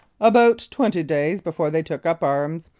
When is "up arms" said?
2.07-2.69